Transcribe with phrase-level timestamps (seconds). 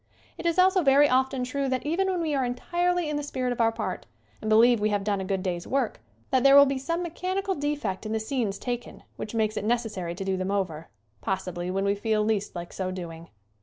[0.35, 3.51] It is also very often true that even when we are entirely in the spirit
[3.53, 4.07] of our part,
[4.41, 7.03] and be lieve we have done a good day's work, that there will be some
[7.03, 10.89] mechanical defect in the scenes taken which makes it necessary to do them over,
[11.21, 13.29] possibly when we feel least like so doing.